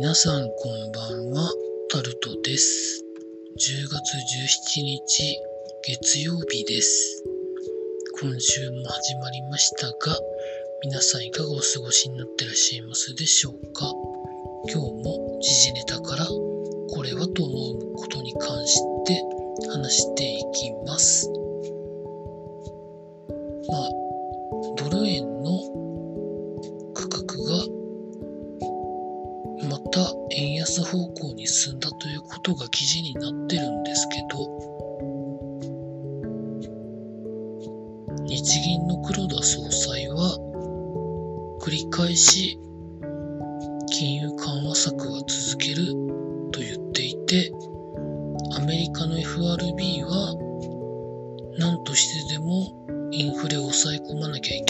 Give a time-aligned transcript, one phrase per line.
[0.00, 1.50] 皆さんこんばんは、
[1.90, 3.04] タルトです。
[3.58, 4.14] 10月
[4.78, 5.36] 17日
[5.82, 7.24] 月曜日です。
[8.20, 9.94] 今週も始まりましたが、
[10.84, 13.92] 皆さんいかがお過ごしになってらっしゃいますでしょうか？
[14.72, 19.20] 今日も時事ネタからこれはと思うことに関して
[19.68, 21.28] 話していきます。
[23.68, 23.90] まあ、
[24.76, 25.77] ドル円の
[31.48, 34.68] 進んだということが記事になってるんですけど
[38.26, 40.36] 日銀の黒田総裁は
[41.62, 42.60] 繰り返し
[43.90, 45.86] 金融緩和策は続ける
[46.52, 47.50] と言っていて
[48.56, 50.34] アメリカの FRB は
[51.58, 54.67] 何としてでもインフレを抑え込まなきゃい。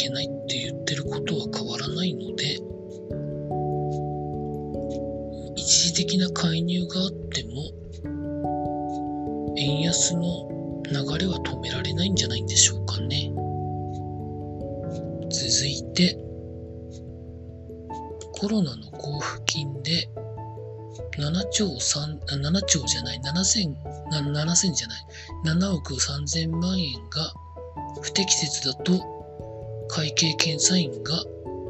[22.31, 23.75] 7兆じゃない、7000、
[24.11, 25.07] 7000じゃない、
[25.47, 27.33] 7億3000万円が
[28.03, 31.25] 不適切だと会計検査院が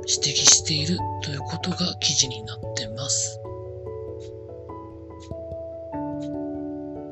[0.06, 3.38] 指摘しているということが記事になってます。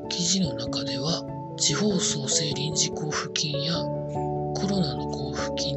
[0.09, 1.23] 記事の中では
[1.57, 5.76] 地方創生臨時交付金やコロナの交付金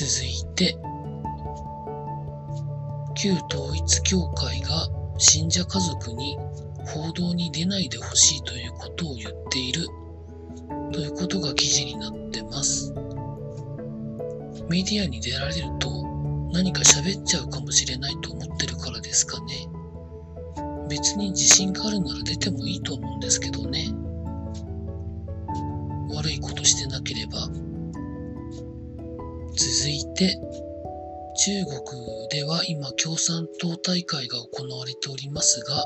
[0.00, 0.78] 続いて、
[3.14, 4.88] 旧統一教会が
[5.18, 6.38] 信者家族に
[6.86, 9.86] 報道に出ないでほしいということを言っている
[10.90, 12.94] ということが記事になってます。
[14.70, 15.90] メディアに出られると
[16.50, 19.68] 何か喋っちゃうかもしれないと思ってるからですかね。
[20.88, 22.59] 別に自信があるなら出ても
[30.20, 30.38] 続いて、
[31.34, 35.82] 中国では今共産党大会が行われておりますが、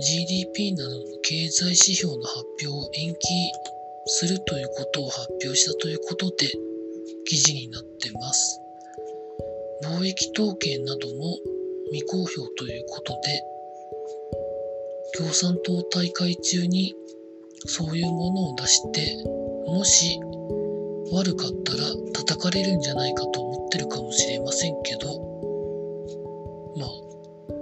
[0.00, 3.18] GDP などの経済指標の発表を延期
[4.06, 6.50] するということを発表したということで
[7.26, 8.60] 記事になってます。
[9.84, 11.38] 貿易統計なども
[11.92, 13.44] 未公表ということで、
[15.16, 16.92] 共産党大会中に
[17.66, 19.16] そういうものを出して、
[19.66, 20.18] もし
[21.14, 21.78] 悪かったら
[22.12, 25.08] 叩かれるんじゃないかと思ってるかもしれませんけど、
[26.76, 26.88] まあ、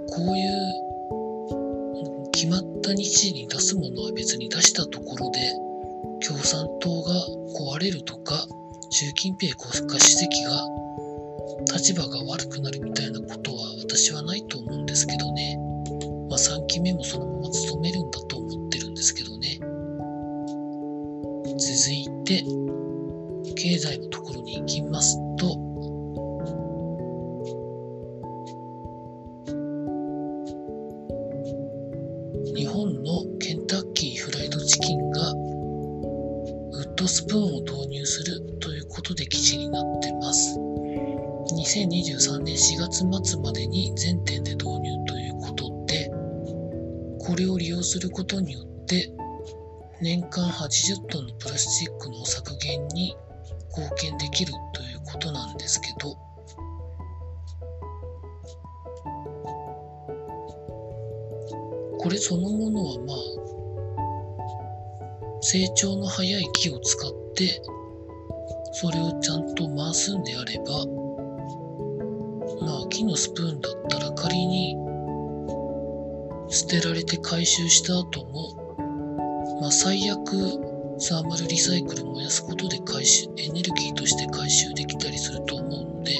[0.09, 5.39] こういう決まった日時に出すものは別に出したところで、
[6.27, 7.13] 共産党が
[7.75, 8.33] 壊れるとか、
[8.89, 10.65] 習近平国家主席が
[11.73, 15.57] 立場が悪くなるみたいなことは私はないと思うんですけどね。
[16.29, 19.59] まあ3期目もそのまま務めるんだと思ってるんですけどね。
[21.57, 22.43] 続いて、
[23.53, 25.47] 経済のところに行きますと、
[32.55, 35.35] 日本のケンタッキーフライドチキンがウ
[36.81, 40.57] ッドスプーンを導入するということで記事になってます。
[41.55, 46.11] 2023年4月末までに全店で導入ということで、
[47.19, 49.11] これを利用することによって、
[50.01, 53.15] 年間80トンのプラスチックの削減に
[53.75, 56.15] 貢献できるということなんですけど、
[61.97, 63.17] これそのものはまあ、
[65.41, 67.61] 成長の早い木を使って、
[68.73, 70.65] それをちゃんと回すんであれば、
[72.65, 74.75] まあ木のスプーンだったら仮に
[76.49, 80.72] 捨てられて回収した後も、まあ最悪
[81.05, 86.15] サーマルリサイクル燃やすことで回収、エネルギーとして回収できたりすると思うので、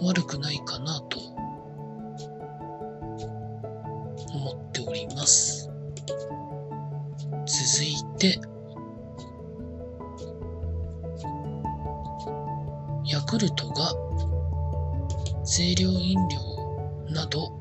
[0.00, 1.20] 悪くないかなと
[4.32, 5.70] 思っております。
[7.44, 8.40] 続いて、
[13.04, 13.92] ヤクルトが
[15.44, 17.52] 清涼飲料など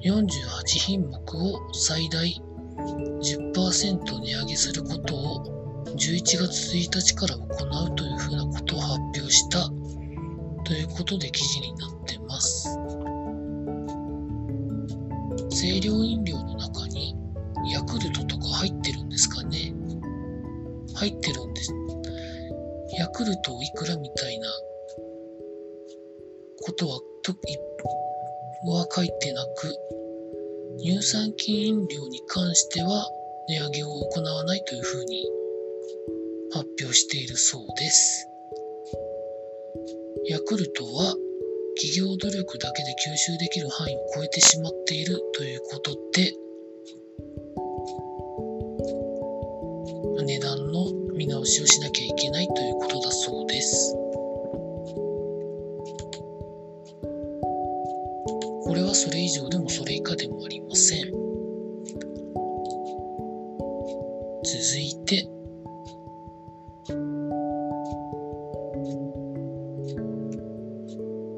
[0.00, 2.42] 48品目を最大
[2.76, 7.46] 10%値上げすることを11月1日から行
[7.92, 9.68] うというふうなことを発表した
[10.64, 12.68] ということで記事になってます。
[15.50, 17.16] 清涼飲料の中に
[17.72, 19.74] ヤクルトとか入ってるんですかね？
[20.94, 21.72] 入ってるんです。
[22.98, 24.48] ヤクルトいくらみたいな
[26.66, 27.32] ことはと
[28.70, 29.74] は書いてなく、
[30.78, 33.06] 乳酸菌飲料に関しては
[33.48, 35.26] 値上げを行わないというふうに
[36.52, 38.28] 発表しているそうです。
[40.26, 41.14] ヤクルトは
[41.76, 46.32] 企業努力だけで吸収できる範囲を超えてしまっているということで、
[50.24, 54.03] 値段の見直しをしなきゃいけないということだそうです。
[58.74, 61.04] これはそれ以上でもそれ以下でもありません。
[61.04, 61.16] 続
[64.80, 65.28] いて、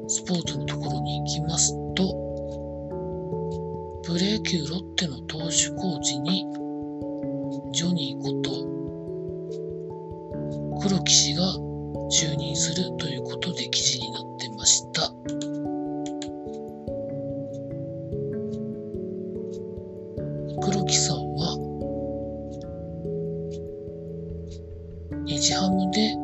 [0.07, 2.07] スポーツのところに行きますと、
[4.01, 6.43] プロ野球ロッテの投手コーチに、
[7.71, 8.49] ジョニーこと。
[10.81, 11.43] 黒木氏が
[12.09, 14.26] 就任するということで記事になって
[20.59, 21.55] 黒木さんは、
[25.25, 26.15] 日ハムで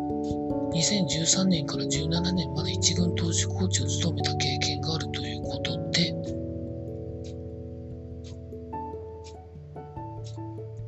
[0.74, 6.14] 2013年から17年まで一軍投手コーチを務めた経験があるということで、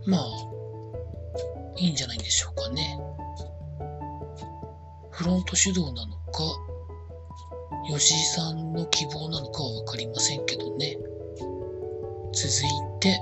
[0.08, 0.22] まあ、
[1.78, 3.00] いいんじゃないでしょうかね。
[5.12, 6.44] フロント主導なのか、
[7.88, 10.98] 吉井さんの希望なのかはわかりませんけどね。
[12.34, 13.22] 続いて、今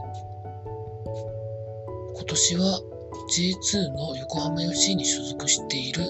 [2.26, 2.82] 年は
[3.36, 6.04] J2 の横浜 FC に所属している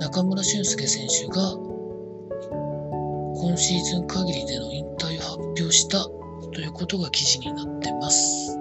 [0.00, 1.52] 中村俊輔選手が
[3.38, 6.04] 今シーズン限りでの引退を発表した
[6.52, 8.58] ということが記事になってます。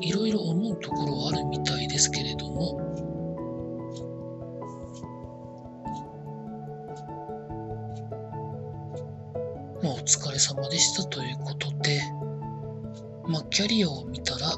[0.00, 2.89] いろいろ思うところはあるみたいですけれども、
[10.02, 12.00] 疲れ様でしたということで、
[13.26, 14.56] まあ、キャリアを見たら、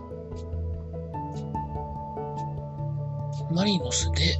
[3.50, 4.38] マリノスで、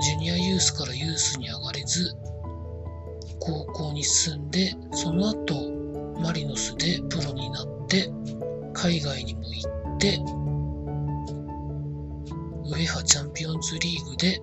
[0.00, 2.16] ジュニアユースからユースに上がれず、
[3.38, 5.70] 高校に進んで、その後、
[6.20, 8.10] マリノスでプロになって、
[8.72, 10.18] 海外にも行って、
[12.66, 14.40] ウェハチャンピオンズリーグで、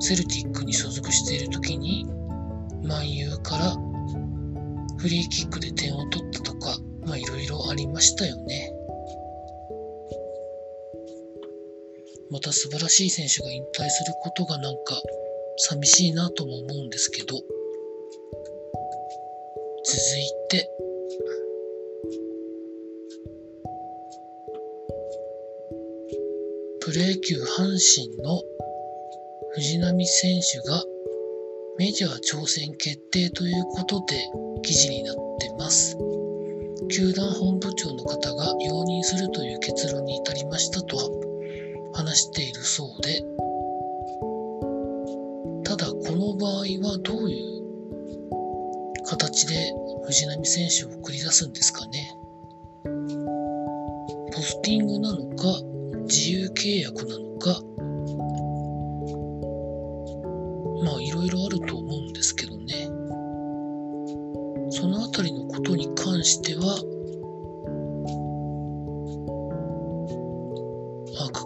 [0.00, 2.06] セルティックに所属している時に、
[3.46, 3.72] から
[4.98, 6.76] フリーキックで点を取ったとか、
[7.06, 8.72] まあいろいろありましたよね。
[12.28, 15.00] また素晴らしい選手が引退することがなんか
[15.58, 17.36] 寂しいなとも思うんですけど、
[19.84, 20.68] 続いて、
[26.80, 28.42] プロ野球阪神の
[29.52, 30.82] 藤浪選手が
[31.78, 34.16] メジャー挑戦決定ということで
[34.62, 35.94] 記事になってます。
[36.90, 40.96] 球団本部長の方が容認するという結論に至りましたと
[41.92, 43.20] 話しているそうで、
[45.64, 49.70] ただこの場合はどういう形で
[50.06, 52.10] 藤浪選手を送り出すんですかね。
[54.32, 55.44] ポスティングなのか、
[56.06, 57.60] 自由契約なのか、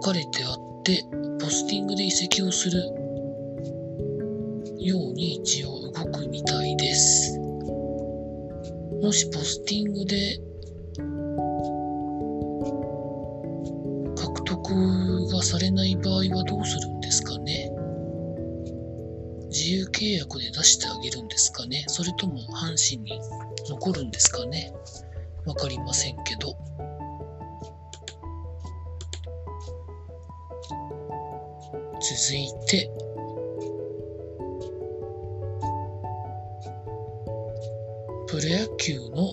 [0.03, 1.05] 書かれてあって、
[1.39, 2.81] ポスティングで移籍をする
[4.79, 7.39] ように一応動くみたいです。
[9.03, 10.41] もしポスティングで
[14.17, 17.71] 獲得がされない場合はどうするんですかね？
[19.49, 21.85] 自由契約で出してあげるんですかね？
[21.89, 23.21] それとも阪神に
[23.69, 24.73] 残るんですかね？
[25.45, 26.57] わかりませんけど。
[32.01, 32.91] 続いて、
[38.27, 39.31] プロ野球の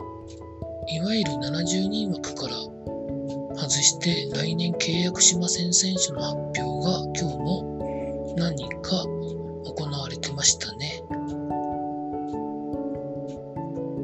[0.90, 2.56] いわゆる70人枠から
[3.56, 9.02] 外して来年契約しません選手の発表が今日も何人か
[9.66, 11.02] 行われてましたね。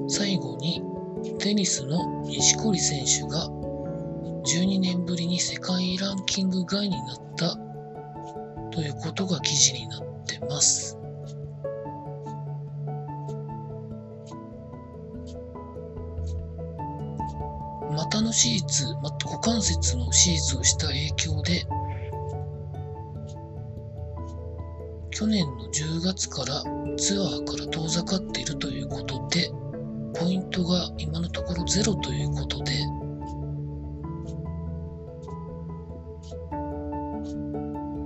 [0.07, 0.81] 最後に
[1.39, 3.49] テニスの錦織選手が
[4.45, 7.22] 12年ぶりに世界ランキング外になった
[8.81, 10.97] たことが記事になってます。
[17.95, 21.65] 股の手術、股関節の手術をした影響で、
[25.11, 26.63] 去年の10月から
[26.97, 29.51] ツアーから遠ざかっているということで、
[30.19, 32.71] ポイントが今のところゼロということで、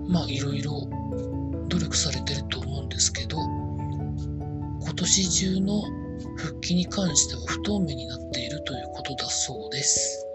[0.07, 0.87] まあいろいろ
[1.67, 3.37] 努力されてると思うんですけど、
[4.81, 5.81] 今年中の
[6.37, 10.25] 復帰に関しては不透明になっているということだそうです。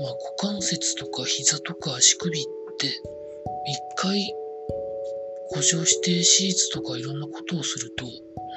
[0.00, 2.44] まあ、股関節とか膝とか足首っ
[2.78, 2.92] て一
[3.96, 4.34] 回
[5.50, 8.04] 故障して手術とかいろんなことをすると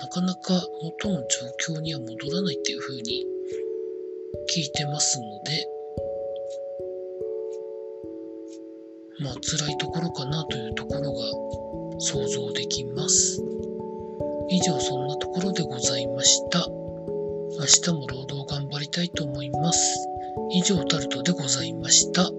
[0.02, 1.22] なかなか元の
[1.62, 3.26] 状況には戻らないっていう風に
[4.54, 5.77] 聞いてますので
[9.20, 13.42] まあ辛いところかなというところが想像できます。
[14.50, 16.68] 以上そんなところでございました。
[17.60, 20.08] 明日も労働頑張りたいと思います。
[20.52, 22.30] 以上タルトでございました。